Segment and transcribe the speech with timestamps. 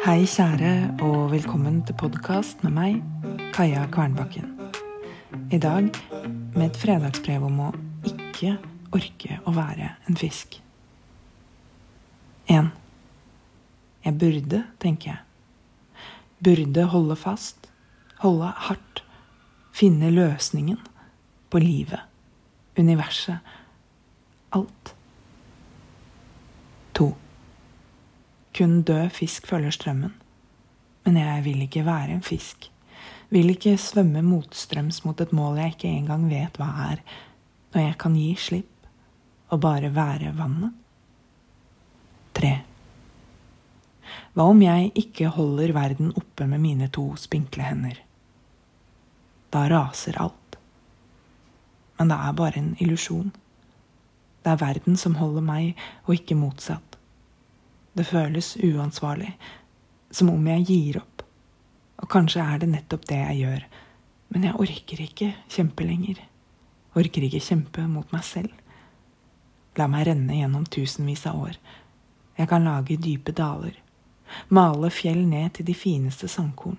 [0.00, 2.94] Hei, kjære, og velkommen til podkast med meg,
[3.52, 4.46] Kaja Kvernbakken.
[5.52, 5.90] I dag
[6.54, 7.68] med et fredagsbrev om å
[8.08, 8.54] ikke
[8.96, 10.56] orke å være en fisk.
[12.48, 12.72] 1.
[14.08, 16.08] Jeg burde, tenker jeg.
[16.48, 17.68] Burde holde fast,
[18.24, 19.04] holde hardt,
[19.76, 20.80] finne løsningen
[21.52, 22.08] på livet,
[22.80, 23.44] universet,
[24.56, 24.94] alt.
[26.96, 27.12] 2.
[28.60, 30.12] Kun død fisk følger strømmen.
[31.06, 32.66] Men jeg vil ikke være en fisk.
[33.32, 37.00] Vil ikke svømme motstrøms mot et mål jeg ikke engang vet hva er,
[37.72, 38.90] når jeg kan gi slipp
[39.48, 40.74] og bare være vannet.
[42.36, 42.52] Tre.
[44.36, 47.96] Hva om jeg ikke holder verden oppe med mine to spinkle hender?
[49.48, 50.60] Da raser alt.
[51.96, 53.32] Men det er bare en illusjon.
[54.44, 56.89] Det er verden som holder meg, og ikke motsatt.
[57.92, 59.32] Det føles uansvarlig,
[60.10, 61.24] som om jeg gir opp.
[62.00, 63.64] Og kanskje er det nettopp det jeg gjør,
[64.30, 66.20] men jeg orker ikke kjempe lenger.
[66.98, 68.54] Orker ikke kjempe mot meg selv.
[69.78, 71.58] La meg renne gjennom tusenvis av år.
[72.38, 73.74] Jeg kan lage dype daler.
[74.48, 76.78] Male fjell ned til de fineste sandkorn.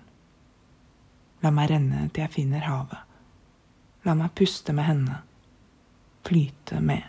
[1.43, 2.99] La meg renne til jeg finner havet.
[4.05, 5.19] La meg puste med henne.
[6.25, 7.03] Flyte med.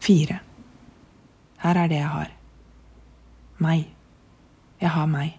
[0.00, 0.40] Fire.
[1.60, 2.30] Her er det jeg har.
[3.60, 3.88] Meg.
[4.80, 5.34] Jeg har meg.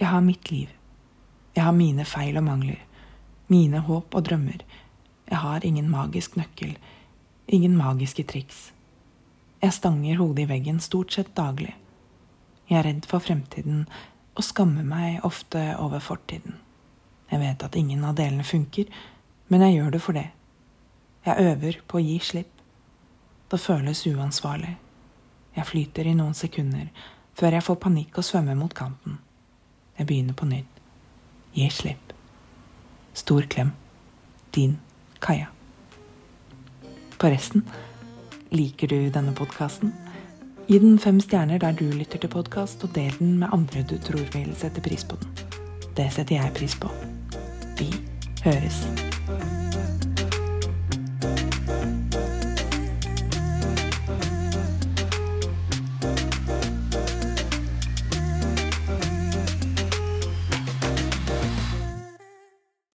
[0.00, 0.72] Jeg har mitt liv.
[1.54, 2.80] Jeg har mine feil og mangler.
[3.46, 4.64] Mine håp og drømmer.
[5.30, 6.74] Jeg har ingen magisk nøkkel.
[7.46, 8.72] Ingen magiske triks.
[9.62, 11.76] Jeg stanger hodet i veggen stort sett daglig.
[12.68, 13.86] Jeg er redd for fremtiden
[14.34, 16.58] og skammer meg ofte over fortiden.
[17.30, 18.90] Jeg vet at ingen av delene funker,
[19.48, 20.26] men jeg gjør det for det.
[21.26, 22.52] Jeg øver på å gi slipp.
[23.48, 24.76] Det føles uansvarlig.
[25.58, 26.86] Jeg flyter i noen sekunder
[27.38, 29.18] før jeg får panikk og svømmer mot kanten.
[29.98, 30.82] Jeg begynner på nytt.
[31.54, 32.12] Gi slipp.
[33.14, 33.72] Stor klem.
[34.54, 34.76] Din
[35.22, 35.50] Kaja.
[37.18, 37.64] Forresten,
[38.54, 39.90] liker du denne podkasten?
[40.68, 43.96] Gi den fem stjerner der du lytter til podkast, og del den med andre du
[43.98, 45.34] tror vil sette pris på den.
[45.96, 46.92] Det setter jeg pris på.
[47.80, 47.90] Vi
[48.44, 48.84] høres.